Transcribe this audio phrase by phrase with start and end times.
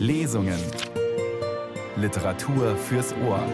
[0.00, 0.58] Lesungen.
[1.96, 3.44] Literatur fürs Ohr.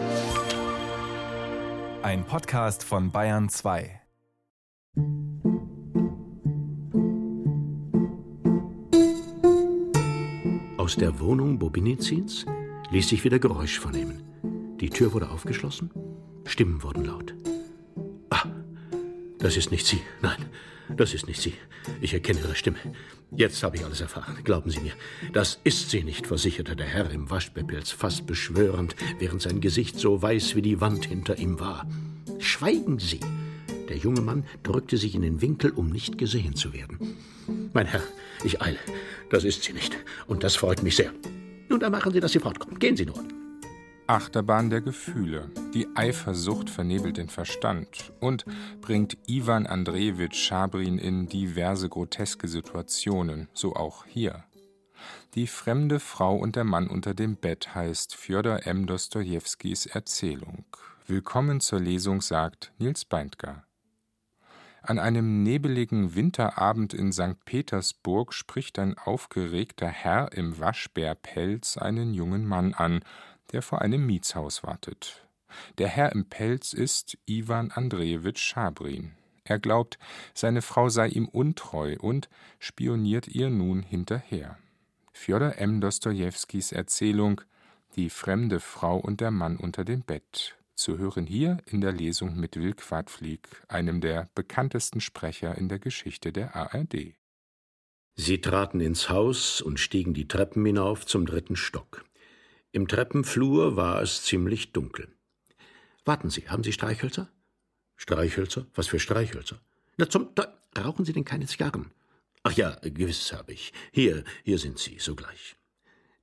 [2.01, 3.99] Ein Podcast von Bayern 2.
[10.77, 12.45] Aus der Wohnung Bobinizins
[12.91, 14.23] ließ sich wieder Geräusch vernehmen.
[14.79, 15.91] Die Tür wurde aufgeschlossen,
[16.45, 17.35] Stimmen wurden laut.
[18.29, 18.45] Ah,
[19.39, 19.99] das ist nicht sie.
[20.21, 20.45] Nein,
[20.95, 21.53] das ist nicht sie.
[22.01, 22.77] Ich erkenne ihre Stimme.
[23.31, 24.37] Jetzt habe ich alles erfahren.
[24.43, 24.93] Glauben Sie mir.
[25.33, 30.21] Das ist sie nicht, versicherte der Herr im Waschbepilz fast beschwörend, während sein Gesicht so
[30.21, 31.85] weiß wie die Wand hinter ihm war.
[32.39, 33.19] Schweigen Sie!
[33.89, 37.15] Der junge Mann drückte sich in den Winkel, um nicht gesehen zu werden.
[37.73, 38.03] Mein Herr,
[38.43, 38.79] ich eile.
[39.29, 39.95] Das ist sie nicht.
[40.27, 41.13] Und das freut mich sehr.
[41.69, 42.79] Nun, dann machen Sie, dass sie fortkommt.
[42.79, 43.23] Gehen Sie nur.
[44.07, 45.51] Achterbahn der Gefühle.
[45.73, 48.45] Die Eifersucht vernebelt den Verstand und
[48.79, 54.45] bringt Ivan Andrejewitsch Schabrin in diverse groteske Situationen, so auch hier.
[55.35, 58.87] Die fremde Frau und der Mann unter dem Bett heißt Fjodor M.
[58.87, 60.63] Dostojewskis Erzählung.
[61.05, 63.63] Willkommen zur Lesung, sagt Nils Beindker.
[64.81, 67.43] An einem nebeligen Winterabend in St.
[67.43, 73.01] Petersburg spricht ein aufgeregter Herr im Waschbärpelz einen jungen Mann an,
[73.51, 75.27] der vor einem Mietshaus wartet.
[75.77, 79.13] Der Herr im Pelz ist Iwan Andrejewitsch Schabrin.
[79.43, 79.97] Er glaubt,
[80.33, 84.57] seine Frau sei ihm untreu und spioniert ihr nun hinterher.
[85.13, 85.81] Fjodor M.
[85.81, 87.41] Dostojewskis Erzählung
[87.95, 90.55] Die fremde Frau und der Mann unter dem Bett.
[90.75, 95.79] Zu hören hier in der Lesung mit Will Quadflieg, einem der bekanntesten Sprecher in der
[95.79, 97.15] Geschichte der ARD.
[98.15, 102.06] Sie traten ins Haus und stiegen die Treppen hinauf zum dritten Stock.
[102.77, 105.07] Im Treppenflur war es ziemlich dunkel.
[106.05, 107.27] Warten Sie, haben Sie Streichhölzer?
[107.95, 108.67] Streichhölzer?
[108.75, 109.59] Was für Streichhölzer?
[109.97, 111.89] Na zum Teufel, rauchen Sie denn keine Zigarren?
[112.43, 113.73] Ach ja, gewiss habe ich.
[113.91, 115.55] Hier, hier sind sie, sogleich.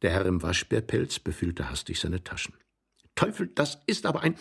[0.03, 2.55] Der Herr im Waschbärpelz befüllte hastig seine Taschen.
[3.17, 4.37] Teufel, das ist aber ein.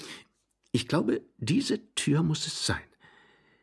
[0.71, 2.85] Ich glaube, diese Tür muss es sein.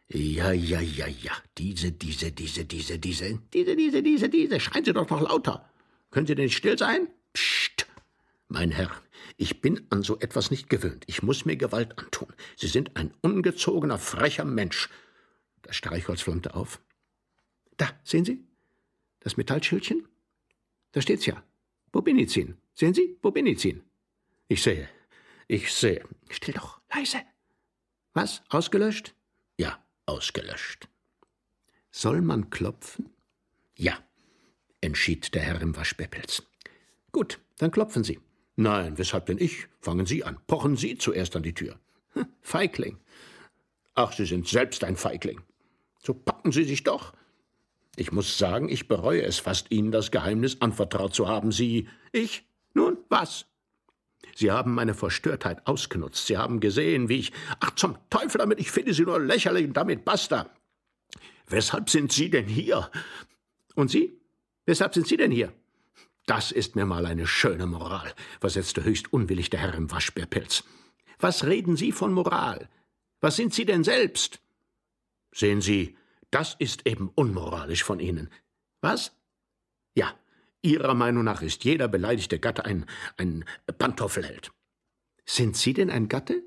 [0.08, 1.34] Ja, ja, ja, ja.
[1.56, 4.58] Diese, diese, diese, diese, diese, diese, diese, diese, diese.
[4.58, 5.70] Schreien Sie doch noch lauter.
[6.10, 7.06] Können Sie denn nicht still sein?
[7.32, 7.59] Psst.
[8.52, 8.90] Mein Herr,
[9.36, 11.04] ich bin an so etwas nicht gewöhnt.
[11.06, 12.34] Ich muss mir Gewalt antun.
[12.56, 14.88] Sie sind ein ungezogener, frecher Mensch.
[15.62, 16.80] Das Streichholz flammte auf.
[17.76, 18.44] Da, sehen Sie?
[19.20, 20.08] Das Metallschildchen?
[20.90, 21.40] Da steht's ja.
[21.92, 22.56] Bobinizin.
[22.74, 23.16] Sehen Sie?
[23.22, 23.84] Bobinizin.
[24.48, 24.88] Ich sehe.
[25.46, 26.04] Ich sehe.
[26.28, 27.20] Still doch, leise.
[28.14, 28.42] Was?
[28.48, 29.14] Ausgelöscht?
[29.58, 30.88] Ja, ausgelöscht.
[31.92, 33.10] Soll man klopfen?
[33.76, 33.96] Ja,
[34.80, 36.42] entschied der Herr im Waschbäppels.
[37.12, 38.18] Gut, dann klopfen Sie.
[38.60, 39.68] Nein, weshalb denn ich?
[39.80, 40.36] Fangen Sie an.
[40.46, 41.78] Pochen Sie zuerst an die Tür.
[42.12, 42.98] Hm, Feigling.
[43.94, 45.40] Ach, Sie sind selbst ein Feigling.
[46.02, 47.14] So packen Sie sich doch.
[47.96, 51.52] Ich muss sagen, ich bereue es fast, Ihnen das Geheimnis anvertraut zu haben.
[51.52, 51.88] Sie.
[52.12, 52.44] Ich?
[52.74, 53.46] Nun, was?
[54.34, 56.26] Sie haben meine Verstörtheit ausgenutzt.
[56.26, 57.32] Sie haben gesehen, wie ich.
[57.60, 60.50] Ach, zum Teufel damit, ich finde Sie nur lächerlich und damit basta.
[61.48, 62.90] Weshalb sind Sie denn hier?
[63.74, 64.20] Und Sie?
[64.66, 65.50] Weshalb sind Sie denn hier?
[66.30, 70.62] Das ist mir mal eine schöne Moral, versetzte höchst unwillig der Herr im Waschbärpelz.
[71.18, 72.68] Was reden Sie von Moral?
[73.20, 74.40] Was sind Sie denn selbst?
[75.32, 75.96] Sehen Sie,
[76.30, 78.30] das ist eben unmoralisch von Ihnen.
[78.80, 79.10] Was?
[79.96, 80.14] Ja,
[80.62, 82.86] Ihrer Meinung nach ist jeder beleidigte Gatte ein,
[83.16, 83.44] ein
[83.78, 84.52] Pantoffelheld.
[85.26, 86.44] Sind Sie denn ein Gatte?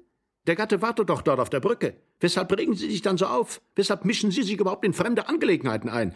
[0.47, 1.97] Der Gatte wartet doch dort auf der Brücke.
[2.21, 3.61] Weshalb regen Sie sich dann so auf?
[3.75, 6.15] Weshalb mischen Sie sich überhaupt in fremde Angelegenheiten ein?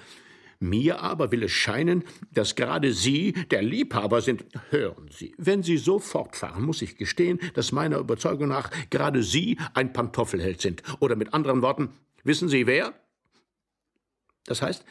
[0.59, 4.45] Mir aber will es scheinen, dass gerade Sie der Liebhaber sind.
[4.69, 9.57] Hören Sie, wenn Sie so fortfahren, muss ich gestehen, dass meiner Überzeugung nach gerade Sie
[9.73, 10.83] ein Pantoffelheld sind.
[10.99, 11.89] Oder mit anderen Worten,
[12.23, 12.93] wissen Sie wer?
[14.45, 14.83] Das heißt,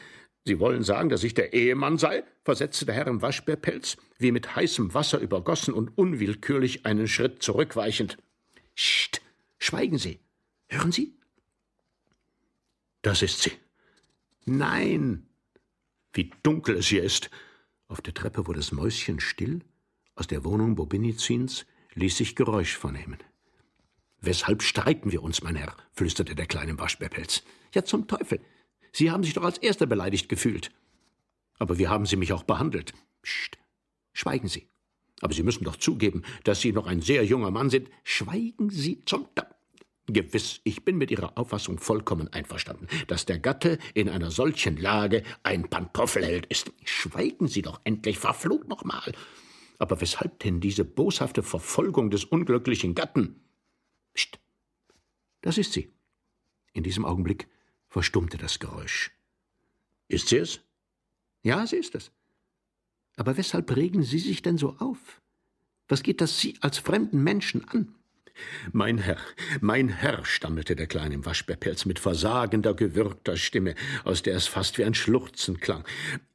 [0.45, 2.23] Sie wollen sagen, dass ich der Ehemann sei?
[2.43, 8.17] versetzte der Herr im Waschbärpelz, wie mit heißem Wasser übergossen und unwillkürlich einen Schritt zurückweichend.
[8.73, 9.21] Scht,
[9.57, 10.19] schweigen Sie.
[10.69, 11.17] Hören Sie?
[13.01, 13.51] Das ist sie.
[14.45, 15.26] Nein,
[16.17, 17.29] wie dunkel es hier ist.
[17.87, 19.61] Auf der Treppe wurde das Mäuschen still.
[20.15, 23.19] Aus der Wohnung Bobinizins ließ sich Geräusch vernehmen.
[24.19, 25.77] Weshalb streiten wir uns, mein Herr?
[25.93, 27.43] flüsterte der kleine Waschbärpelz.
[27.73, 28.41] Ja, zum Teufel.
[28.91, 30.71] Sie haben sich doch als Erster beleidigt gefühlt.
[31.59, 32.93] Aber wie haben Sie mich auch behandelt?
[33.21, 33.57] Psst.
[34.13, 34.67] Schweigen Sie.
[35.21, 37.89] Aber Sie müssen doch zugeben, dass Sie noch ein sehr junger Mann sind.
[38.03, 39.56] Schweigen Sie zum Teufel.
[40.07, 45.23] Gewiss, ich bin mit Ihrer Auffassung vollkommen einverstanden, dass der Gatte in einer solchen Lage
[45.43, 46.71] ein Pantoffelheld ist.
[46.85, 49.13] Schweigen Sie doch endlich, verflucht nochmal.
[49.79, 53.41] Aber weshalb denn diese boshafte Verfolgung des unglücklichen Gatten?
[54.13, 54.39] Psst.
[55.41, 55.93] Das ist sie.
[56.73, 57.47] In diesem Augenblick
[57.87, 59.11] verstummte das Geräusch.
[60.07, 60.61] Ist sie es?
[61.43, 62.11] Ja, sie ist es.
[63.17, 65.21] Aber weshalb regen Sie sich denn so auf?
[65.87, 67.95] Was geht das Sie als fremden Menschen an?
[68.71, 69.17] Mein Herr,
[69.61, 74.77] mein Herr, stammelte der Kleine im Waschbärpelz mit versagender, gewürgter Stimme, aus der es fast
[74.77, 75.83] wie ein Schluchzen klang.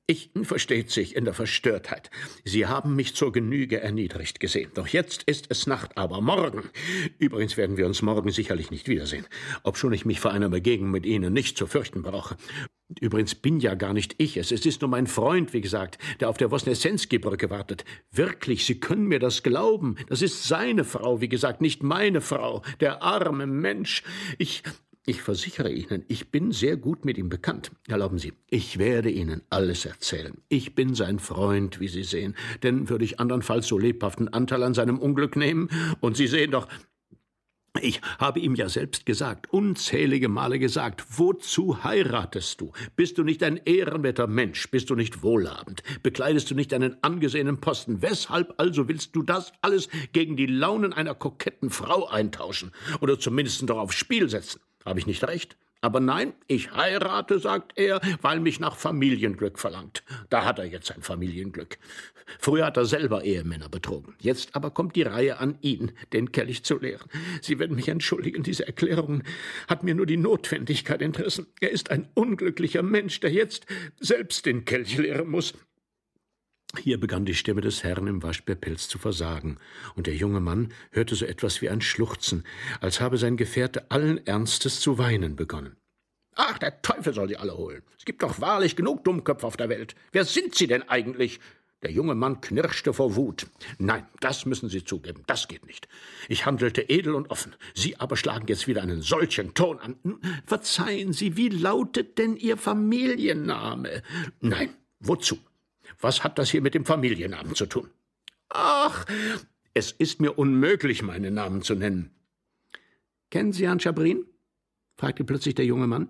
[0.07, 2.11] Ich versteht sich in der Verstörtheit.
[2.45, 4.71] Sie haben mich zur Genüge erniedrigt gesehen.
[4.75, 6.69] Doch jetzt ist es Nacht, aber morgen.
[7.19, 9.27] Übrigens werden wir uns morgen sicherlich nicht wiedersehen,
[9.63, 12.37] obschon ich mich vor einer Begegnung mit Ihnen nicht zu fürchten brauche.
[13.01, 14.53] Übrigens bin ja gar nicht ich es.
[14.53, 17.85] Es ist nur mein Freund, wie gesagt, der auf der Wosnesensky-Brücke wartet.
[18.11, 19.97] Wirklich, Sie können mir das glauben.
[20.09, 22.63] Das ist seine Frau, wie gesagt, nicht meine Frau.
[22.81, 24.03] Der arme Mensch.
[24.39, 24.63] Ich,
[25.05, 27.73] ich versichere Ihnen, ich bin sehr gut mit ihm bekannt.
[27.89, 30.39] Erlauben Sie, ich werde Ihnen alles erzählen.
[30.49, 34.75] Ich bin sein Freund, wie Sie sehen, denn würde ich andernfalls so lebhaften Anteil an
[34.75, 35.69] seinem Unglück nehmen,
[36.01, 36.69] und Sie sehen doch,
[37.81, 42.73] ich habe ihm ja selbst gesagt, unzählige Male gesagt, wozu heiratest du?
[42.97, 44.71] Bist du nicht ein ehrenwerter Mensch?
[44.71, 45.83] Bist du nicht wohlhabend?
[46.03, 48.03] Bekleidest du nicht einen angesehenen Posten?
[48.03, 52.73] Weshalb also willst du das alles gegen die Launen einer koketten Frau eintauschen?
[53.01, 54.61] Oder zumindest doch aufs Spiel setzen?
[54.85, 55.57] Habe ich nicht recht?
[55.83, 60.05] Aber nein, ich heirate, sagt er, weil mich nach Familienglück verlangt.
[60.31, 61.77] Da hat er jetzt sein Familienglück.
[62.39, 64.15] Früher hat er selber Ehemänner betrogen.
[64.21, 67.11] Jetzt aber kommt die Reihe an ihn, den Kelch zu leeren.
[67.41, 69.25] Sie werden mich entschuldigen, diese Erklärung
[69.67, 71.49] hat mir nur die Notwendigkeit entrissen.
[71.61, 73.67] Er ist ein unglücklicher Mensch, der jetzt
[73.99, 75.53] selbst den Kelch leeren muss.
[76.79, 79.59] Hier begann die Stimme des Herrn im Waschbärpelz zu versagen,
[79.95, 82.45] und der junge Mann hörte so etwas wie ein Schluchzen,
[82.81, 85.77] als habe sein Gefährte allen Ernstes zu weinen begonnen.
[86.35, 87.83] Ach, der Teufel soll sie alle holen.
[87.99, 89.95] Es gibt doch wahrlich genug Dummköpfe auf der Welt.
[90.13, 91.41] Wer sind Sie denn eigentlich?
[91.83, 93.49] Der junge Mann knirschte vor Wut.
[93.79, 95.89] Nein, das müssen Sie zugeben, das geht nicht.
[96.29, 97.55] Ich handelte edel und offen.
[97.75, 99.97] Sie aber schlagen jetzt wieder einen solchen Ton an.
[100.47, 104.03] Verzeihen Sie, wie lautet denn Ihr Familienname?
[104.41, 105.39] Nein, wozu?
[106.01, 107.91] Was hat das hier mit dem Familiennamen zu tun?
[108.49, 109.07] Ach,
[109.75, 112.11] es ist mir unmöglich, meinen Namen zu nennen.
[113.31, 114.27] Kennen Sie Herrn Schabrin?
[114.97, 116.09] fragte plötzlich der junge Mann.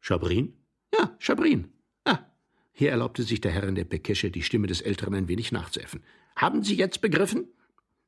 [0.00, 0.54] Schabrin?
[0.94, 1.72] Ja, Schabrin.
[2.04, 2.20] Ah,
[2.72, 6.02] hier erlaubte sich der Herr in der Pekesche, die Stimme des Älteren ein wenig nachzuäffen.
[6.36, 7.48] Haben Sie jetzt begriffen?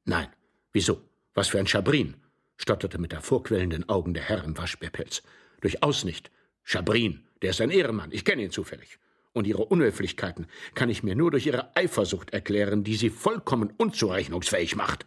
[0.05, 0.29] Nein.
[0.73, 1.03] Wieso?
[1.35, 2.17] Was für ein Schabrin?
[2.57, 5.23] stotterte mit hervorquellenden Augen der Herr im Waschbärpelz.
[5.61, 6.31] Durchaus nicht.
[6.65, 8.13] Schabrin, der ist ein Ehrenmann.
[8.13, 8.99] Ich kenne ihn zufällig.
[9.39, 14.75] Und ihre Unhöflichkeiten kann ich mir nur durch ihre Eifersucht erklären, die sie vollkommen unzurechnungsfähig
[14.75, 15.07] macht.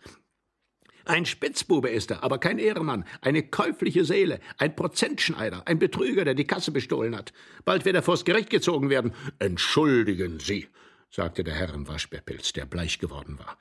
[1.04, 6.34] Ein Spitzbube ist er, aber kein Ehrenmann, eine käufliche Seele, ein Prozentschneider, ein Betrüger, der
[6.34, 7.34] die Kasse bestohlen hat.
[7.66, 9.12] Bald wird er vors Gericht gezogen werden.
[9.40, 10.70] Entschuldigen Sie,
[11.10, 13.58] sagte der Herr im Waschbärpilz, der bleich geworden war.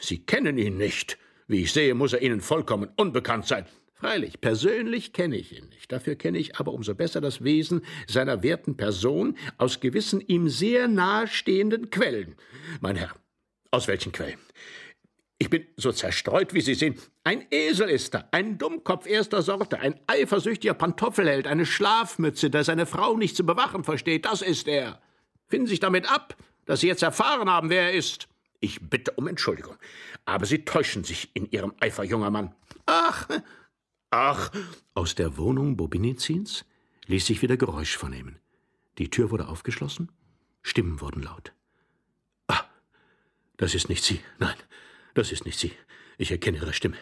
[0.00, 1.18] Sie kennen ihn nicht.
[1.48, 3.66] Wie ich sehe, muss er Ihnen vollkommen unbekannt sein.
[4.04, 5.90] Freilich, persönlich kenne ich ihn nicht.
[5.90, 10.88] Dafür kenne ich aber umso besser das Wesen seiner werten Person aus gewissen ihm sehr
[10.88, 12.36] nahestehenden Quellen.
[12.82, 13.14] Mein Herr,
[13.70, 14.38] aus welchen Quellen?
[15.38, 16.96] Ich bin so zerstreut, wie Sie sehen.
[17.22, 22.84] Ein Esel ist er, ein Dummkopf erster Sorte, ein eifersüchtiger Pantoffelheld, eine Schlafmütze, der seine
[22.84, 25.00] Frau nicht zu bewachen versteht, das ist er.
[25.48, 26.36] Finden Sie sich damit ab,
[26.66, 28.28] dass Sie jetzt erfahren haben, wer er ist.
[28.60, 29.76] Ich bitte um Entschuldigung,
[30.26, 32.54] aber Sie täuschen sich in Ihrem Eifer, junger Mann.
[32.84, 33.26] Ach,
[34.14, 34.50] ach.
[34.94, 36.64] Aus der Wohnung Bobinizins
[37.06, 38.38] ließ sich wieder Geräusch vernehmen.
[38.98, 40.12] Die Tür wurde aufgeschlossen,
[40.62, 41.52] Stimmen wurden laut.
[42.46, 42.64] Ah,
[43.56, 44.56] das ist nicht sie, nein.
[45.14, 45.72] Das ist nicht sie.
[46.16, 46.96] Ich erkenne Ihre Stimme.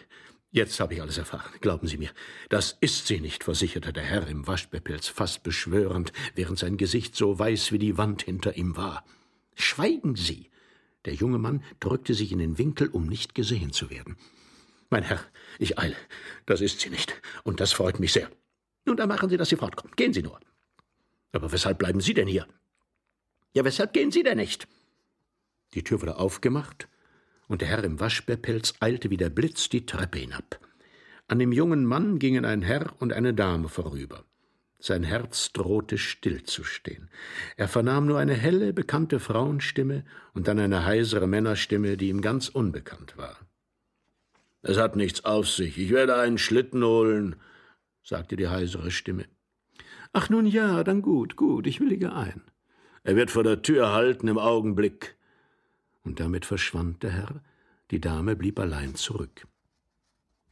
[0.51, 1.51] Jetzt habe ich alles erfahren.
[1.61, 2.11] Glauben Sie mir.
[2.49, 7.39] Das ist sie nicht, versicherte der Herr im Waschbärpelz fast beschwörend, während sein Gesicht so
[7.39, 9.03] weiß wie die Wand hinter ihm war.
[9.55, 10.49] Schweigen Sie!
[11.05, 14.15] Der junge Mann drückte sich in den Winkel, um nicht gesehen zu werden.
[14.93, 15.21] Mein Herr,
[15.57, 15.95] ich eile.
[16.45, 17.19] Das ist sie nicht.
[17.43, 18.29] Und das freut mich sehr.
[18.85, 19.97] Nun, dann machen Sie, dass sie fortkommt.
[19.97, 20.39] Gehen Sie nur.
[21.31, 22.45] Aber weshalb bleiben Sie denn hier?
[23.53, 24.67] Ja, weshalb gehen Sie denn nicht?
[25.73, 26.87] Die Tür wurde aufgemacht,
[27.47, 30.59] und der Herr im Waschbärpelz eilte wie der Blitz die Treppe hinab.
[31.27, 34.25] An dem jungen Mann gingen ein Herr und eine Dame vorüber.
[34.77, 37.09] Sein Herz drohte stillzustehen.
[37.57, 42.47] Er vernahm nur eine helle, bekannte Frauenstimme und dann eine heisere Männerstimme, die ihm ganz
[42.47, 43.39] unbekannt war.
[44.63, 45.77] Es hat nichts auf sich.
[45.77, 47.35] Ich werde einen Schlitten holen,
[48.01, 49.25] sagte die heisere Stimme.
[50.13, 52.41] Ach nun ja, dann gut, gut, ich willige ein.
[53.03, 55.17] Er wird vor der Tür halten im Augenblick
[56.03, 57.43] und damit verschwand der Herr,
[57.91, 59.47] die Dame blieb allein zurück.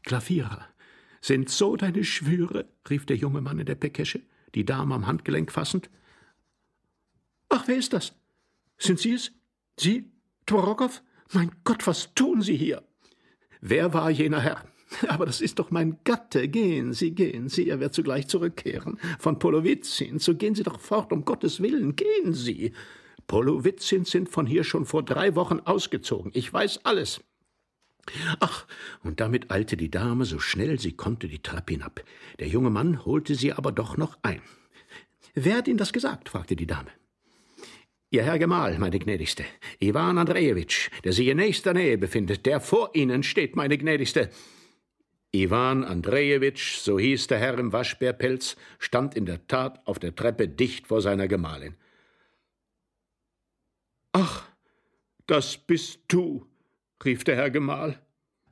[0.03, 0.67] Klavierer,
[1.21, 2.67] sind so deine Schwüre?
[2.89, 4.21] rief der junge Mann in der Pekesche,
[4.55, 5.89] die Dame am Handgelenk fassend.
[7.47, 8.13] Ach, wer ist das?
[8.77, 9.31] Sind Sie es?
[9.79, 10.11] Sie?
[10.47, 11.01] Tworokow?
[11.31, 12.83] Mein Gott, was tun Sie hier?
[13.61, 14.63] Wer war jener Herr?
[15.07, 16.47] Aber das ist doch mein Gatte.
[16.47, 18.99] Gehen Sie, gehen Sie, er wird zugleich zurückkehren.
[19.19, 22.73] Von Polowitzin, so gehen Sie doch fort, um Gottes Willen, gehen Sie.
[23.27, 26.31] Polowitzins sind von hier schon vor drei Wochen ausgezogen.
[26.33, 27.21] Ich weiß alles.
[28.39, 28.65] Ach,
[29.03, 32.03] und damit eilte die Dame so schnell sie konnte die Treppe hinab.
[32.39, 34.41] Der junge Mann holte sie aber doch noch ein.
[35.33, 36.29] Wer hat Ihnen das gesagt?
[36.29, 36.89] fragte die Dame.
[38.13, 39.45] Ihr Herr Gemahl, meine Gnädigste,
[39.79, 44.29] Iwan Andrejewitsch, der sich in nächster Nähe befindet, der vor Ihnen steht, meine Gnädigste.
[45.31, 50.49] Iwan Andrejewitsch, so hieß der Herr im Waschbärpelz, stand in der Tat auf der Treppe
[50.49, 51.77] dicht vor seiner Gemahlin.
[54.11, 54.45] Ach,
[55.25, 56.45] das bist du,
[57.05, 57.97] rief der Herr Gemahl.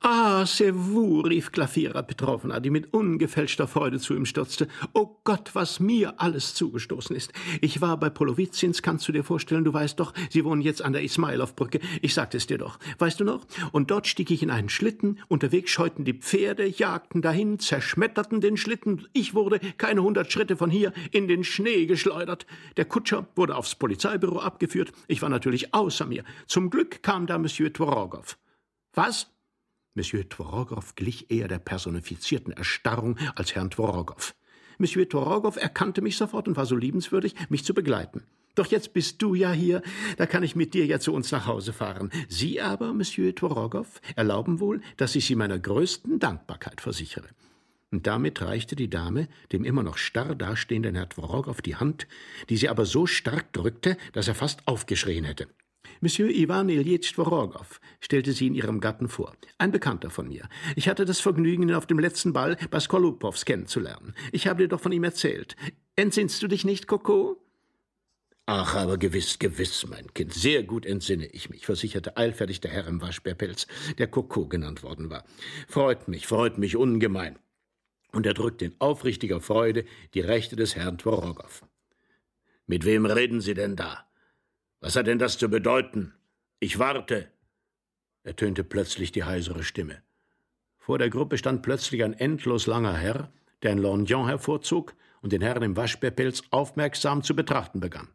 [0.01, 4.69] Ah, c'est vous, rief Glafira Petrovna, die mit ungefälschter Freude zu ihm stürzte.
[4.93, 7.33] Oh Gott, was mir alles zugestoßen ist.
[7.59, 10.93] Ich war bei Polowitzins, kannst du dir vorstellen, du weißt doch, sie wohnen jetzt an
[10.93, 11.81] der Ismailowbrücke.
[12.01, 12.79] Ich sagte es dir doch.
[12.97, 13.45] Weißt du noch?
[13.73, 18.55] Und dort stieg ich in einen Schlitten, unterwegs scheuten die Pferde, jagten dahin, zerschmetterten den
[18.55, 19.05] Schlitten.
[19.11, 22.45] Ich wurde keine hundert Schritte von hier in den Schnee geschleudert.
[22.77, 24.93] Der Kutscher wurde aufs Polizeibüro abgeführt.
[25.09, 26.23] Ich war natürlich außer mir.
[26.47, 28.37] Zum Glück kam da Monsieur Tworogow.
[28.93, 29.27] Was?
[29.99, 34.33] Monsieur Tworogow glich eher der personifizierten Erstarrung als Herrn Tworogow.
[34.77, 38.23] Monsieur Tworogow erkannte mich sofort und war so liebenswürdig, mich zu begleiten.
[38.55, 39.81] Doch jetzt bist du ja hier,
[40.15, 42.11] da kann ich mit dir ja zu uns nach Hause fahren.
[42.29, 47.27] Sie aber, Monsieur Tworogow, erlauben wohl, dass ich Sie meiner größten Dankbarkeit versichere.
[47.91, 52.07] Und damit reichte die Dame dem immer noch starr dastehenden Herrn Tworogow die Hand,
[52.47, 55.49] die sie aber so stark drückte, dass er fast aufgeschrien hätte.
[56.01, 59.33] Monsieur Ivan Ilyich Tworogow stellte sie in ihrem Gatten vor.
[59.57, 60.47] Ein Bekannter von mir.
[60.77, 64.13] Ich hatte das Vergnügen, ihn auf dem letzten Ball bei Skolupows kennenzulernen.
[64.31, 65.57] Ich habe dir doch von ihm erzählt.
[65.97, 67.43] Entsinnst du dich nicht, Coco?
[68.45, 70.33] Ach, aber gewiss, gewiss, mein Kind.
[70.33, 75.09] Sehr gut entsinne ich mich, versicherte eilfertig der Herr im Waschbärpelz, der Coco genannt worden
[75.09, 75.25] war.
[75.67, 77.37] Freut mich, freut mich ungemein.
[78.11, 81.63] Und er drückte in aufrichtiger Freude die Rechte des Herrn Tworogow.
[82.65, 84.08] Mit wem reden Sie denn da?
[84.81, 86.13] Was hat denn das zu bedeuten?
[86.59, 87.27] Ich warte,
[88.24, 90.01] ertönte plötzlich die heisere Stimme.
[90.77, 93.31] Vor der Gruppe stand plötzlich ein endlos langer Herr,
[93.62, 98.07] der ein Lorgnon hervorzog und den Herrn im Waschbärpelz aufmerksam zu betrachten begann.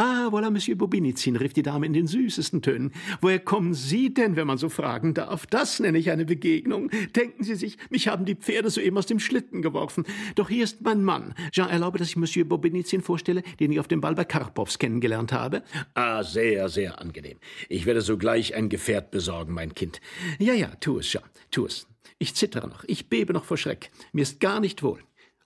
[0.00, 2.92] Ah, voilà, Monsieur Bobinizin, rief die Dame in den süßesten Tönen.
[3.20, 5.44] Woher kommen Sie denn, wenn man so fragen darf?
[5.46, 6.88] Das nenne ich eine Begegnung.
[7.16, 10.04] Denken Sie sich, mich haben die Pferde soeben aus dem Schlitten geworfen.
[10.36, 11.34] Doch hier ist mein Mann.
[11.50, 15.32] Jean, erlaube, dass ich Monsieur Bobinizin vorstelle, den ich auf dem Ball bei Karpows kennengelernt
[15.32, 15.64] habe.
[15.94, 17.38] Ah, sehr, sehr angenehm.
[17.68, 20.00] Ich werde sogleich ein Gefährt besorgen, mein Kind.
[20.38, 21.88] Ja, ja, tu es, Jean, tu es.
[22.20, 23.90] Ich zittere noch, ich bebe noch vor Schreck.
[24.12, 25.00] Mir ist gar nicht wohl.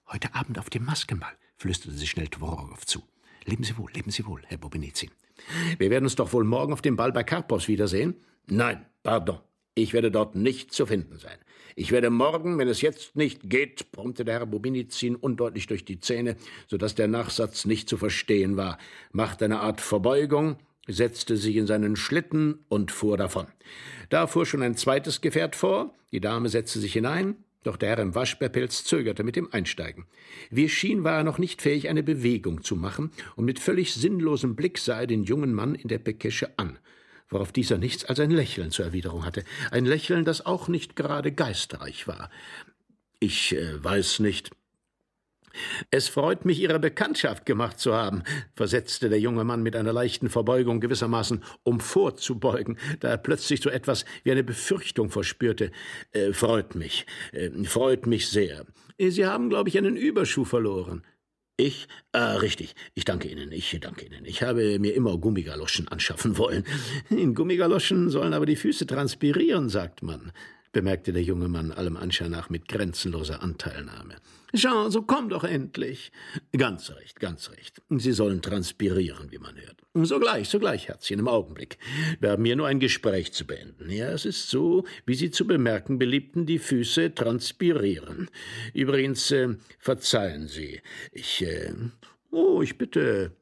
[0.09, 3.02] Heute Abend auf dem Maskenball, flüsterte sie schnell Tworogow zu.
[3.44, 5.11] Leben Sie wohl, leben Sie wohl, Herr Bobinizin.
[5.78, 8.14] Wir werden uns doch wohl morgen auf dem Ball bei Karpos wiedersehen?
[8.46, 9.38] Nein, pardon.
[9.75, 11.38] Ich werde dort nicht zu finden sein.
[11.75, 15.99] Ich werde morgen, wenn es jetzt nicht geht, brummte der Herr Bobinizin undeutlich durch die
[15.99, 18.76] Zähne, so dass der Nachsatz nicht zu verstehen war,
[19.12, 23.46] machte eine Art Verbeugung, setzte sich in seinen Schlitten und fuhr davon.
[24.11, 27.99] Da fuhr schon ein zweites Gefährt vor, die Dame setzte sich hinein, doch der Herr
[27.99, 30.07] im Waschbärpelz zögerte mit dem Einsteigen.
[30.50, 33.95] Wie es schien, war er noch nicht fähig, eine Bewegung zu machen, und mit völlig
[33.95, 36.78] sinnlosem Blick sah er den jungen Mann in der Pekesche an,
[37.28, 41.33] worauf dieser nichts als ein Lächeln zur Erwiderung hatte, ein Lächeln, das auch nicht gerade
[41.33, 42.31] geistreich war.
[43.21, 44.50] Ich äh, weiß nicht,
[45.90, 48.23] es freut mich, Ihre Bekanntschaft gemacht zu haben,
[48.54, 53.71] versetzte der junge Mann mit einer leichten Verbeugung gewissermaßen, um vorzubeugen, da er plötzlich so
[53.71, 55.71] etwas wie eine Befürchtung verspürte.
[56.12, 58.66] Äh, freut mich, äh, freut mich sehr.
[58.99, 61.02] Sie haben, glaube ich, einen Überschuh verloren.
[61.56, 61.87] Ich?
[62.12, 62.75] Ah, richtig.
[62.94, 63.52] Ich danke Ihnen.
[63.52, 64.25] Ich danke Ihnen.
[64.25, 66.64] Ich habe mir immer Gummigaloschen anschaffen wollen.
[67.11, 70.32] In Gummigaloschen sollen aber die Füße transpirieren, sagt man
[70.73, 74.16] bemerkte der junge Mann allem Anschein nach mit grenzenloser Anteilnahme.
[74.54, 76.12] Jean, so komm doch endlich.
[76.56, 77.80] Ganz recht, ganz recht.
[77.90, 79.82] Sie sollen transpirieren, wie man hört.
[79.94, 81.78] Sogleich, sogleich, Herzchen, im Augenblick.
[82.21, 83.90] Wir haben hier nur ein Gespräch zu beenden.
[83.90, 88.28] Ja, es ist so, wie Sie zu bemerken beliebten, die Füße transpirieren.
[88.75, 90.80] Übrigens, äh, verzeihen Sie.
[91.12, 91.73] Ich, äh,
[92.30, 93.32] oh, ich bitte.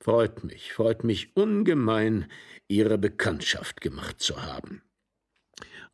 [0.00, 2.26] Freut mich, freut mich ungemein,
[2.68, 4.82] Ihre Bekanntschaft gemacht zu haben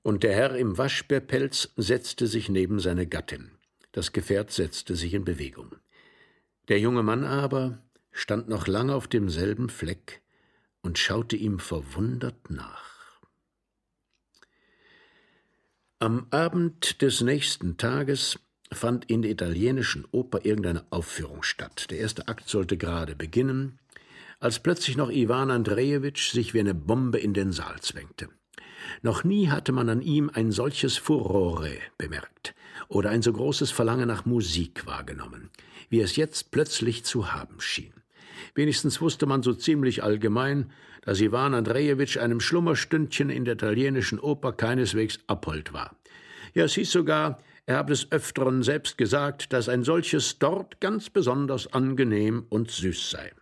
[0.03, 3.53] und der Herr im Waschbärpelz setzte sich neben seine Gattin.
[3.93, 5.77] Das Gefährt setzte sich in Bewegung.
[6.69, 10.23] Der junge Mann aber stand noch lange auf demselben Fleck
[10.83, 13.21] und schaute ihm verwundert nach.
[15.99, 18.41] Am Abend des nächsten Tages
[18.73, 21.91] fand in der italienischen Oper irgendeine Aufführung statt.
[21.91, 23.79] Der erste Akt sollte gerade beginnen,
[24.41, 28.29] als plötzlich noch Iwan Andrejewitsch sich wie eine Bombe in den Saal zwängte.
[29.03, 32.55] Noch nie hatte man an ihm ein solches Furore bemerkt
[32.89, 35.51] oder ein so großes Verlangen nach Musik wahrgenommen,
[35.89, 37.93] wie es jetzt plötzlich zu haben schien.
[38.55, 40.71] Wenigstens wusste man so ziemlich allgemein,
[41.03, 45.97] dass Iwan Andrejewitsch einem Schlummerstündchen in der italienischen Oper keineswegs abhold war.
[46.55, 51.11] Ja, es hieß sogar, er habe des Öfteren selbst gesagt, dass ein solches dort ganz
[51.11, 53.33] besonders angenehm und süß sei.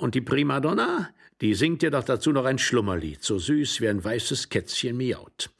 [0.00, 1.10] Und die Primadonna,
[1.42, 5.50] die singt dir doch dazu noch ein Schlummerlied, so süß wie ein weißes Kätzchen miaut.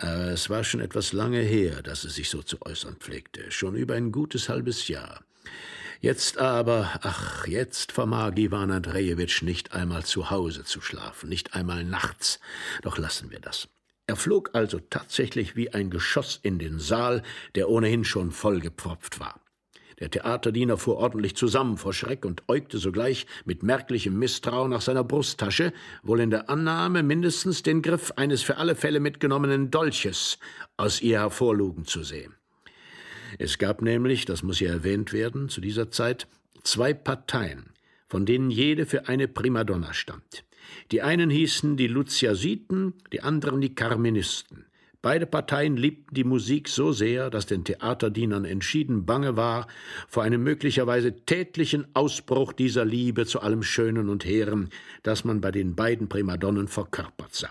[0.00, 3.76] Äh, es war schon etwas lange her, dass es sich so zu äußern pflegte, schon
[3.76, 5.22] über ein gutes halbes Jahr.
[6.00, 11.84] Jetzt aber, ach, jetzt vermag Iwan Andrejewitsch nicht einmal zu Hause zu schlafen, nicht einmal
[11.84, 12.40] nachts.
[12.82, 13.68] Doch lassen wir das.
[14.08, 17.22] Er flog also tatsächlich wie ein Geschoss in den Saal,
[17.54, 19.40] der ohnehin schon vollgepfropft war.
[19.98, 25.04] Der Theaterdiener fuhr ordentlich zusammen vor Schreck und äugte sogleich mit merklichem Misstrauen nach seiner
[25.04, 25.72] Brusttasche,
[26.02, 30.38] wohl in der Annahme, mindestens den Griff eines für alle Fälle mitgenommenen Dolches
[30.76, 32.34] aus ihr hervorlugen zu sehen.
[33.38, 36.26] Es gab nämlich, das muss ja erwähnt werden, zu dieser Zeit
[36.62, 37.70] zwei Parteien,
[38.06, 40.44] von denen jede für eine Primadonna stand.
[40.90, 44.66] Die einen hießen die Luziasiten, die anderen die Carmenisten.
[45.02, 49.66] Beide Parteien liebten die Musik so sehr, dass den Theaterdienern entschieden bange war
[50.08, 54.70] vor einem möglicherweise tätlichen Ausbruch dieser Liebe zu allem Schönen und Hehren,
[55.02, 57.50] das man bei den beiden Primadonnen verkörpert sah.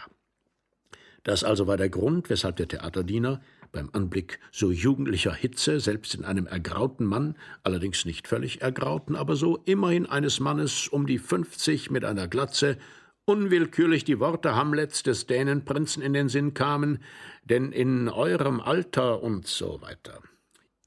[1.24, 6.24] Das also war der Grund, weshalb der Theaterdiener beim Anblick so jugendlicher Hitze, selbst in
[6.24, 11.90] einem ergrauten Mann, allerdings nicht völlig ergrauten, aber so immerhin eines Mannes um die fünfzig
[11.90, 12.78] mit einer Glatze,
[13.26, 17.00] unwillkürlich die Worte Hamlets des Dänenprinzen in den Sinn kamen,
[17.44, 20.22] denn in eurem Alter und so weiter.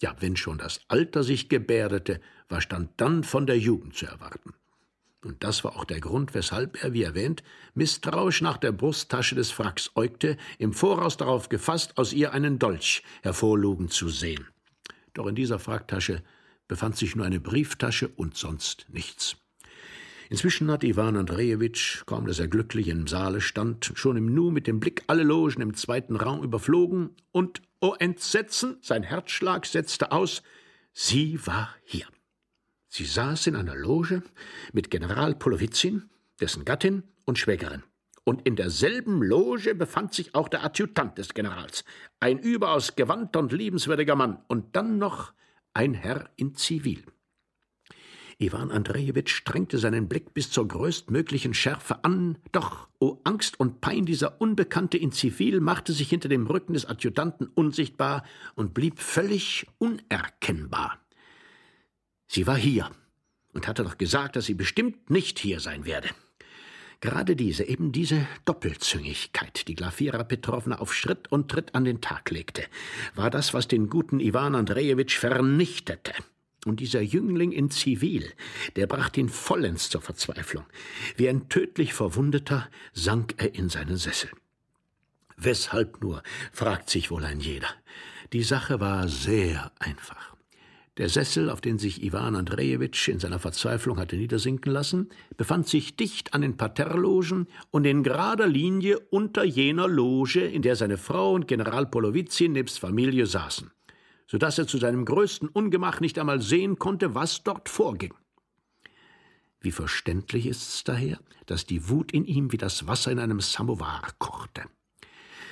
[0.01, 4.55] Ja, wenn schon das Alter sich gebärdete, was stand dann von der Jugend zu erwarten?
[5.25, 7.43] Und das war auch der Grund, weshalb er, wie erwähnt,
[7.75, 13.03] misstrauisch nach der Brusttasche des Fracks äugte, im Voraus darauf gefasst, aus ihr einen Dolch
[13.23, 14.47] hervorlugen zu sehen.
[15.15, 16.23] Doch in dieser Fracktasche
[16.69, 19.37] befand sich nur eine Brieftasche und sonst nichts.
[20.31, 24.67] Inzwischen hatte Iwan Andrejewitsch, kaum dass er glücklich im Saale stand, schon im Nu mit
[24.67, 30.13] dem Blick alle Logen im zweiten Raum überflogen und, o oh Entsetzen, sein Herzschlag setzte
[30.13, 30.43] aus,
[30.93, 32.07] sie war hier.
[32.89, 34.23] Sie saß in einer Loge
[34.73, 36.11] mit General Polowitzin,
[36.41, 37.83] dessen Gattin und Schwägerin.
[38.25, 41.85] Und in derselben Loge befand sich auch der Adjutant des Generals,
[42.21, 45.33] ein überaus gewandter und liebenswürdiger Mann, und dann noch
[45.73, 47.05] ein Herr in Zivil.
[48.41, 53.81] Iwan Andrejewitsch strengte seinen Blick bis zur größtmöglichen Schärfe an, doch, o oh Angst und
[53.81, 58.23] Pein, dieser Unbekannte in Zivil machte sich hinter dem Rücken des Adjutanten unsichtbar
[58.55, 61.01] und blieb völlig unerkennbar.
[62.29, 62.93] Sie war hier
[63.55, 66.09] und hatte doch gesagt, dass sie bestimmt nicht hier sein werde.
[67.01, 72.31] Gerade diese, eben diese Doppelzüngigkeit, die Glafira Petrowna auf Schritt und Tritt an den Tag
[72.31, 72.65] legte,
[73.17, 76.13] war das, was den guten Iwan Andrejewitsch vernichtete.
[76.67, 78.33] Und dieser Jüngling in Zivil,
[78.77, 80.65] der brachte ihn vollends zur Verzweiflung.
[81.17, 84.31] Wie ein tödlich Verwundeter sank er in seinen Sessel.
[85.37, 87.69] Weshalb nur, fragt sich wohl ein jeder.
[88.33, 90.37] Die Sache war sehr einfach.
[90.99, 95.95] Der Sessel, auf den sich Iwan Andrejewitsch in seiner Verzweiflung hatte niedersinken lassen, befand sich
[95.95, 101.35] dicht an den Parterrelogen und in gerader Linie unter jener Loge, in der seine Frau
[101.35, 103.71] und General Polowizin nebst Familie saßen,
[104.29, 108.15] so dass er zu seinem größten Ungemach nicht einmal sehen konnte, was dort vorging.
[109.61, 114.03] Wie verständlich ist's daher, dass die Wut in ihm wie das Wasser in einem Samovar
[114.19, 114.63] kochte.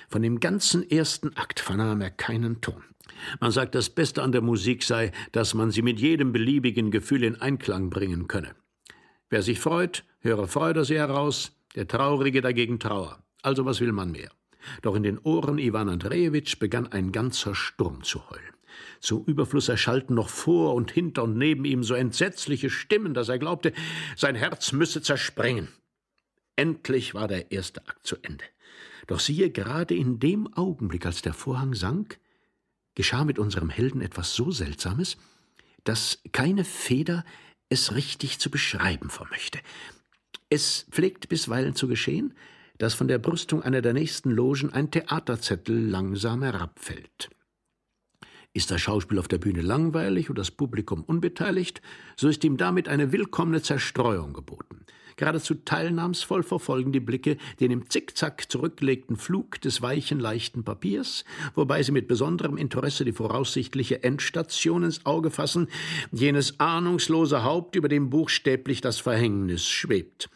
[0.09, 2.85] Von dem ganzen ersten Akt vernahm er keinen Ton.
[3.41, 7.25] Man sagt, das Beste an der Musik sei, dass man sie mit jedem beliebigen Gefühl
[7.25, 8.55] in Einklang bringen könne.
[9.31, 13.19] Wer sich freut, höre Freude sie heraus, der Traurige dagegen Trauer.
[13.43, 14.31] Also was will man mehr?
[14.83, 18.56] Doch in den Ohren Iwan Andrejewitsch begann ein ganzer Sturm zu heulen.
[19.01, 23.39] Zum Überfluss erschallten noch vor und hinter und neben ihm so entsetzliche Stimmen, dass er
[23.39, 23.73] glaubte,
[24.17, 25.69] sein Herz müsse zerspringen.
[26.57, 28.45] Endlich war der erste Akt zu Ende.
[29.07, 32.19] Doch siehe, gerade in dem Augenblick, als der Vorhang sank,
[32.95, 35.17] geschah mit unserem Helden etwas so Seltsames,
[35.85, 37.25] dass keine Feder
[37.69, 39.61] es richtig zu beschreiben vermöchte.
[40.49, 42.35] Es pflegt bisweilen zu geschehen,
[42.79, 47.31] dass von der Brüstung einer der nächsten Logen ein Theaterzettel langsam herabfällt.
[48.57, 51.83] Ist das Schauspiel auf der Bühne langweilig und das Publikum unbeteiligt,
[52.17, 54.87] so ist ihm damit eine willkommene Zerstreuung geboten.
[55.17, 61.83] Geradezu teilnahmsvoll verfolgen die Blicke den im Zickzack zurückgelegten Flug des weichen, leichten Papiers, wobei
[61.83, 65.69] sie mit besonderem Interesse die voraussichtliche Endstation ins Auge fassen,
[66.11, 70.31] jenes ahnungslose Haupt, über dem buchstäblich das Verhängnis schwebt.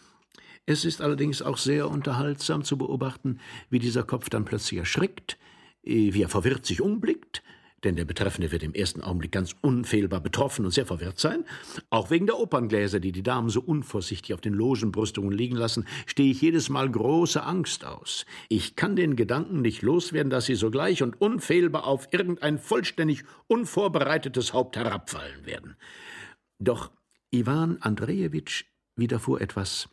[0.66, 5.38] Es ist allerdings auch sehr unterhaltsam zu beobachten, wie dieser Kopf dann plötzlich erschrickt,
[5.82, 7.29] wie er verwirrt sich umblickt,
[7.84, 11.44] denn der Betreffende wird im ersten Augenblick ganz unfehlbar betroffen und sehr verwirrt sein.
[11.88, 16.30] Auch wegen der Operngläser, die die Damen so unvorsichtig auf den Logenbrüstungen liegen lassen, stehe
[16.30, 18.26] ich jedes Mal große Angst aus.
[18.48, 24.52] Ich kann den Gedanken nicht loswerden, dass sie sogleich und unfehlbar auf irgendein vollständig unvorbereitetes
[24.52, 25.76] Haupt herabfallen werden.
[26.58, 26.90] Doch
[27.30, 28.64] Iwan Andrejewitsch
[28.96, 29.88] widerfuhr etwas,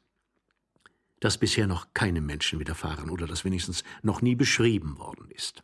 [1.20, 5.64] das bisher noch keinem Menschen widerfahren oder das wenigstens noch nie beschrieben worden ist.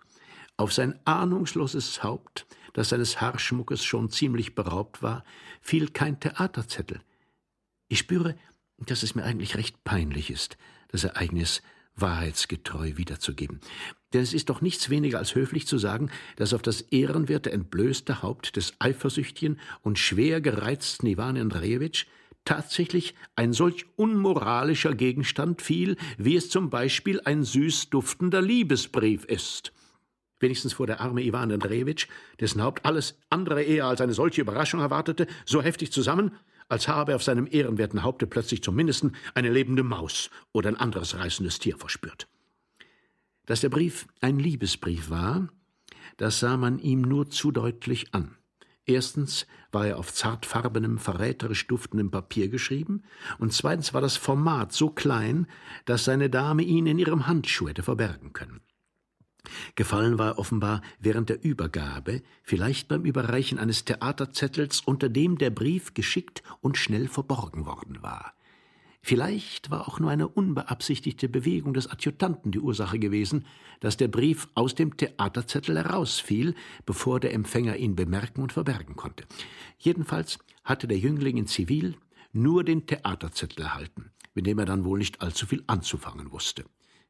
[0.57, 5.23] Auf sein ahnungsloses Haupt, das seines Haarschmuckes schon ziemlich beraubt war,
[5.61, 7.01] fiel kein Theaterzettel.
[7.87, 8.35] Ich spüre,
[8.77, 10.57] dass es mir eigentlich recht peinlich ist,
[10.89, 11.61] das Ereignis
[11.95, 13.59] wahrheitsgetreu wiederzugeben.
[14.13, 18.21] Denn es ist doch nichts weniger als höflich zu sagen, dass auf das ehrenwerte, entblößte
[18.21, 22.05] Haupt des eifersüchtigen und schwer gereizten Iwan Andrejewitsch
[22.45, 29.71] tatsächlich ein solch unmoralischer Gegenstand fiel, wie es zum Beispiel ein süß duftender Liebesbrief ist.
[30.43, 32.07] Wenigstens vor der arme Iwan Andrejewitsch,
[32.41, 36.31] dessen Haupt alles andere eher als eine solche Überraschung erwartete, so heftig zusammen,
[36.67, 40.75] als habe er auf seinem ehrenwerten Haupte plötzlich zum Mindesten eine lebende Maus oder ein
[40.75, 42.27] anderes reißendes Tier verspürt.
[43.45, 45.47] Dass der Brief ein Liebesbrief war,
[46.17, 48.35] das sah man ihm nur zu deutlich an.
[48.85, 53.03] Erstens war er auf zartfarbenem, verräterisch duftendem Papier geschrieben,
[53.39, 55.47] und zweitens war das Format so klein,
[55.85, 58.59] dass seine Dame ihn in ihrem Handschuh hätte verbergen können.
[59.75, 65.93] Gefallen war offenbar während der Übergabe, vielleicht beim Überreichen eines Theaterzettels, unter dem der Brief
[65.93, 68.33] geschickt und schnell verborgen worden war.
[69.05, 73.45] Vielleicht war auch nur eine unbeabsichtigte Bewegung des Adjutanten die Ursache gewesen,
[73.81, 79.25] dass der Brief aus dem Theaterzettel herausfiel, bevor der Empfänger ihn bemerken und verbergen konnte.
[79.77, 81.95] Jedenfalls hatte der Jüngling in Zivil
[82.31, 86.63] nur den Theaterzettel erhalten, mit dem er dann wohl nicht allzu viel anzufangen wusste.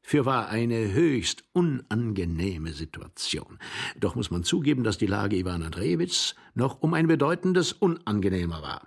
[0.06, 3.58] Für war eine höchst unangenehme Situation.
[3.96, 8.86] Doch muss man zugeben, dass die Lage Iwan Andrejewitschs noch um ein bedeutendes unangenehmer war.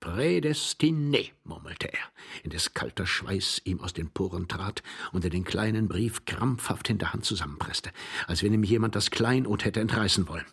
[0.00, 1.98] Prädestiné, murmelte er,
[2.44, 6.98] indes kalter Schweiß ihm aus den Poren trat und er den kleinen Brief krampfhaft in
[6.98, 7.90] der Hand zusammenpresste,
[8.28, 10.46] als wenn ihm jemand das Kleinod hätte entreißen wollen.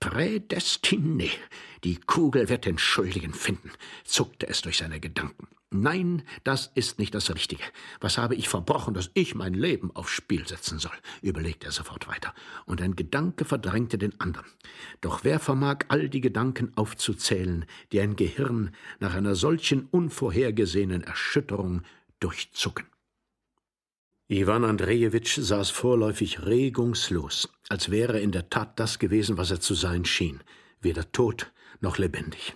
[0.00, 1.28] Prädestiné,
[1.82, 3.72] die Kugel wird den Schuldigen finden,
[4.04, 5.48] zuckte es durch seine Gedanken.
[5.76, 7.64] Nein, das ist nicht das Richtige.
[8.00, 10.92] Was habe ich verbrochen, dass ich mein Leben aufs Spiel setzen soll?
[11.20, 12.32] überlegte er sofort weiter.
[12.64, 14.46] Und ein Gedanke verdrängte den anderen.
[15.00, 21.82] Doch wer vermag all die Gedanken aufzuzählen, die ein Gehirn nach einer solchen unvorhergesehenen Erschütterung
[22.20, 22.86] durchzucken?
[24.28, 29.74] Iwan Andrejewitsch saß vorläufig regungslos, als wäre in der Tat das gewesen, was er zu
[29.74, 30.40] sein schien,
[30.80, 32.54] weder tot noch lebendig.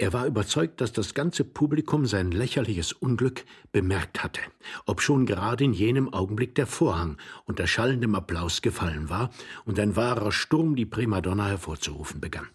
[0.00, 4.40] Er war überzeugt, dass das ganze Publikum sein lächerliches Unglück bemerkt hatte,
[4.86, 9.28] obschon gerade in jenem Augenblick der Vorhang unter schallendem Applaus gefallen war
[9.66, 12.48] und ein wahrer Sturm die Primadonna hervorzurufen begann.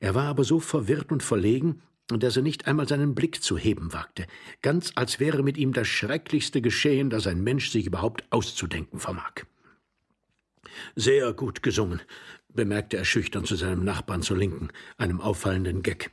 [0.00, 3.92] Er war aber so verwirrt und verlegen, dass er nicht einmal seinen Blick zu heben
[3.92, 4.26] wagte,
[4.60, 9.44] ganz als wäre mit ihm das Schrecklichste geschehen, das ein Mensch sich überhaupt auszudenken vermag.
[10.96, 12.00] Sehr gut gesungen,
[12.54, 16.10] bemerkte er schüchtern zu seinem Nachbarn zur Linken, einem auffallenden Gag.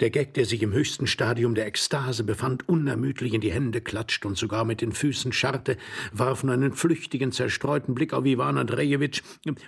[0.00, 4.28] Der Gag, der sich im höchsten Stadium der Ekstase befand, unermüdlich in die Hände klatschte
[4.28, 5.76] und sogar mit den Füßen scharrte,
[6.12, 9.22] warf nur einen flüchtigen, zerstreuten Blick auf Iwan Andrejewitsch,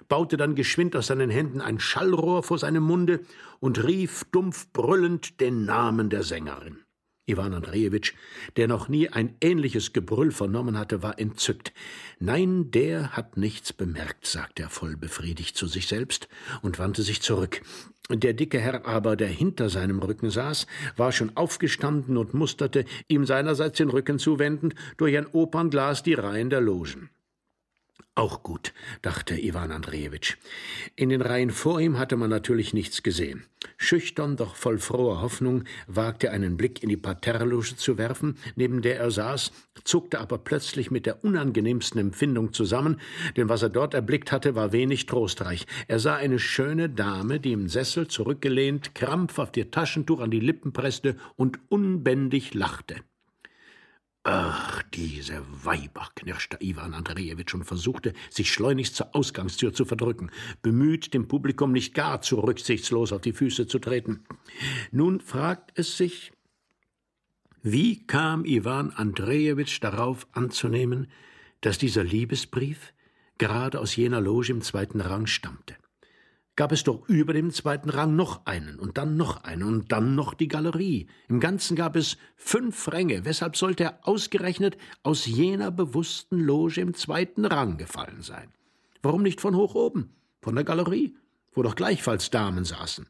[0.08, 3.20] baute dann geschwind aus seinen Händen ein Schallrohr vor seinem Munde
[3.60, 6.83] und rief dumpf brüllend den Namen der Sängerin.
[7.26, 8.12] Iwan Andrejewitsch,
[8.56, 11.72] der noch nie ein ähnliches Gebrüll vernommen hatte, war entzückt.
[12.18, 16.28] Nein, der hat nichts bemerkt, sagte er voll befriedigt zu sich selbst
[16.60, 17.62] und wandte sich zurück.
[18.10, 23.24] Der dicke Herr aber, der hinter seinem Rücken saß, war schon aufgestanden und musterte, ihm
[23.24, 27.08] seinerseits den Rücken zuwendend, durch ein Opernglas die Reihen der Logen.
[28.16, 28.72] Auch gut,
[29.02, 30.36] dachte Iwan Andrejewitsch.
[30.94, 33.46] In den Reihen vor ihm hatte man natürlich nichts gesehen.
[33.76, 38.82] Schüchtern, doch voll froher Hoffnung, wagte er einen Blick in die Parterreloge zu werfen, neben
[38.82, 39.50] der er saß,
[39.82, 43.00] zuckte aber plötzlich mit der unangenehmsten Empfindung zusammen,
[43.36, 45.66] denn was er dort erblickt hatte, war wenig trostreich.
[45.88, 50.72] Er sah eine schöne Dame, die im Sessel zurückgelehnt, krampfhaft ihr Taschentuch an die Lippen
[50.72, 52.94] presste und unbändig lachte.
[54.26, 60.30] Ach, diese Weiber, knirschte Iwan Andrejewitsch und versuchte, sich schleunigst zur Ausgangstür zu verdrücken,
[60.62, 64.24] bemüht, dem Publikum nicht gar zu rücksichtslos auf die Füße zu treten.
[64.90, 66.32] Nun fragt es sich,
[67.62, 71.06] wie kam Iwan Andrejewitsch darauf anzunehmen,
[71.60, 72.94] dass dieser Liebesbrief
[73.36, 75.76] gerade aus jener Loge im zweiten Rang stammte?
[76.56, 80.14] Gab es doch über dem zweiten Rang noch einen und dann noch einen und dann
[80.14, 81.08] noch die Galerie.
[81.28, 83.24] Im Ganzen gab es fünf Ränge.
[83.24, 88.52] Weshalb sollte er ausgerechnet aus jener bewussten Loge im zweiten Rang gefallen sein?
[89.02, 91.16] Warum nicht von hoch oben, von der Galerie?
[91.54, 93.06] wo doch gleichfalls Damen saßen.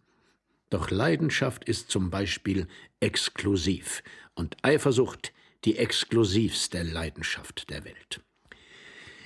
[0.70, 2.66] Doch Leidenschaft ist zum Beispiel
[3.00, 4.02] exklusiv
[4.34, 5.32] und Eifersucht
[5.64, 8.20] die exklusivste Leidenschaft der Welt.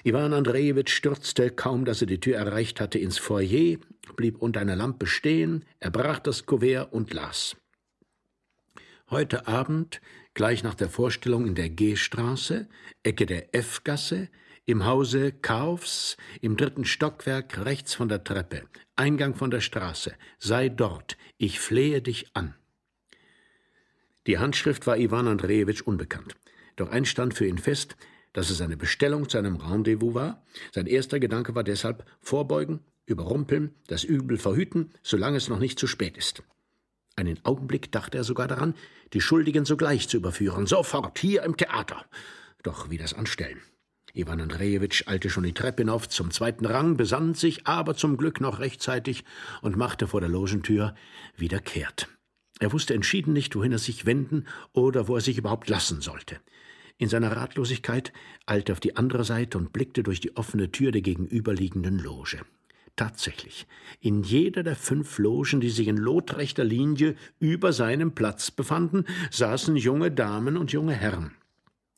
[0.04, 3.78] Iwan Andrejewitsch stürzte, kaum dass er die Tür erreicht hatte, ins Foyer,
[4.16, 7.56] blieb unter einer Lampe stehen, er brach das Kuvert und las.
[9.10, 10.00] Heute Abend,
[10.34, 12.68] gleich nach der Vorstellung in der G-Straße,
[13.02, 14.28] Ecke der F-Gasse,
[14.66, 18.64] im Hause Kaufs, im dritten Stockwerk rechts von der Treppe,
[18.96, 20.12] Eingang von der Straße.
[20.38, 22.54] Sei dort, ich flehe dich an.
[24.26, 26.36] Die Handschrift war Iwan Andrejewitsch unbekannt.
[26.76, 27.96] Doch eins stand für ihn fest,
[28.34, 30.44] dass es eine Bestellung zu einem Rendezvous war.
[30.74, 35.86] Sein erster Gedanke war deshalb vorbeugen, überrumpeln, das Übel verhüten, solange es noch nicht zu
[35.86, 36.42] spät ist.
[37.16, 38.74] Einen Augenblick dachte er sogar daran,
[39.12, 42.04] die Schuldigen sogleich zu überführen, sofort hier im Theater.
[42.62, 43.60] Doch wie das anstellen?
[44.14, 48.40] Iwan Andrejewitsch eilte schon die Treppe hinauf zum zweiten Rang, besann sich aber zum Glück
[48.40, 49.24] noch rechtzeitig
[49.62, 50.94] und machte vor der Logentür
[51.36, 52.08] wieder kehrt.
[52.60, 56.40] Er wusste entschieden nicht, wohin er sich wenden oder wo er sich überhaupt lassen sollte.
[56.98, 58.12] In seiner Ratlosigkeit
[58.46, 62.40] eilte er auf die andere Seite und blickte durch die offene Tür der gegenüberliegenden Loge.
[62.98, 63.68] Tatsächlich,
[64.00, 69.76] in jeder der fünf Logen, die sich in lotrechter Linie über seinem Platz befanden, saßen
[69.76, 71.30] junge Damen und junge Herren.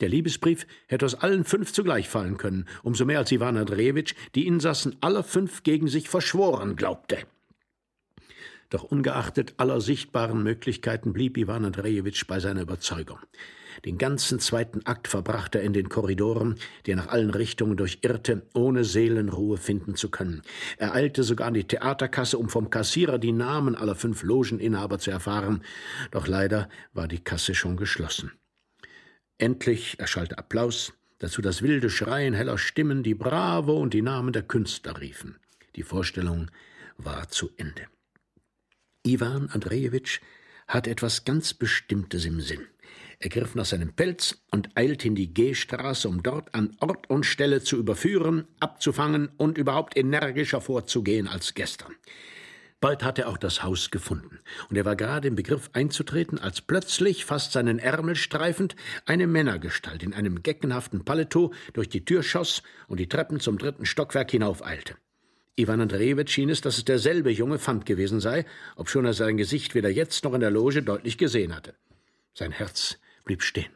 [0.01, 4.47] Der Liebesbrief hätte aus allen fünf zugleich fallen können, umso mehr als Iwan Andrejewitsch die
[4.47, 7.17] Insassen aller fünf gegen sich verschworen glaubte.
[8.69, 13.21] Doch ungeachtet aller sichtbaren Möglichkeiten blieb Iwan Andrejewitsch bei seiner Überzeugung.
[13.85, 18.43] Den ganzen zweiten Akt verbrachte er in den Korridoren, die er nach allen Richtungen durchirrte,
[18.55, 20.43] ohne Seelenruhe finden zu können.
[20.77, 25.11] Er eilte sogar an die Theaterkasse, um vom Kassierer die Namen aller fünf Logeninhaber zu
[25.11, 25.63] erfahren,
[26.11, 28.33] doch leider war die Kasse schon geschlossen.
[29.39, 34.43] Endlich erschallte Applaus, dazu das wilde Schreien heller Stimmen, die Bravo und die Namen der
[34.43, 35.39] Künstler riefen.
[35.77, 36.51] Die Vorstellung
[36.99, 37.87] war zu Ende.
[39.03, 40.21] Iwan Andrejewitsch
[40.69, 42.67] hatte etwas ganz Bestimmtes im Sinn.
[43.23, 47.27] Er griff nach seinem Pelz und eilte in die Gehstraße, um dort an Ort und
[47.27, 51.95] Stelle zu überführen, abzufangen und überhaupt energischer vorzugehen als gestern.
[52.81, 54.39] Bald hatte er auch das Haus gefunden,
[54.71, 60.03] und er war gerade im Begriff einzutreten, als plötzlich, fast seinen Ärmel streifend, eine Männergestalt
[60.03, 64.95] in einem geckenhaften Paletot durch die Tür schoss und die Treppen zum dritten Stockwerk hinaufeilte.
[65.57, 69.75] Iwan Andrejewitsch schien es, dass es derselbe junge Fand gewesen sei, obschon er sein Gesicht
[69.75, 71.75] weder jetzt noch in der Loge deutlich gesehen hatte.
[72.33, 73.71] Sein Herz blieb stehen.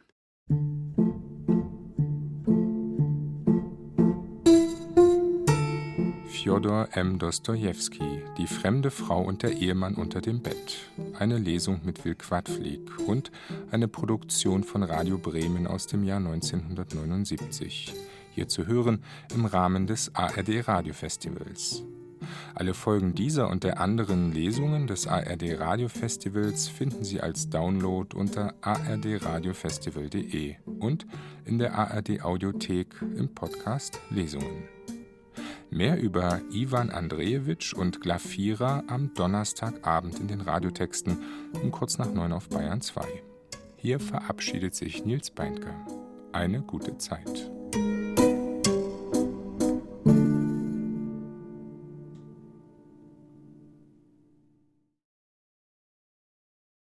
[6.45, 7.19] Fjodor M.
[7.19, 10.91] Dostojewski, Die fremde Frau und der Ehemann unter dem Bett.
[11.19, 13.33] Eine Lesung mit Will Quadflieg und
[13.71, 17.95] eine Produktion von Radio Bremen aus dem Jahr 1979.
[18.33, 19.03] Hier zu hören
[19.35, 21.83] im Rahmen des ARD Radiofestivals.
[22.55, 28.55] Alle Folgen dieser und der anderen Lesungen des ARD Radiofestivals finden Sie als Download unter
[28.61, 31.07] ardradiofestival.de und
[31.45, 34.65] in der ARD Audiothek im Podcast Lesungen.
[35.71, 41.19] Mehr über Ivan Andrejewitsch und Glafira am Donnerstagabend in den Radiotexten
[41.61, 43.03] um kurz nach neun auf Bayern 2.
[43.77, 45.75] Hier verabschiedet sich Nils Beindker.
[46.33, 47.51] Eine gute Zeit.